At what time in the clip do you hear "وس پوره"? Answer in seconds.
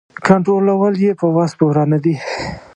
1.35-1.83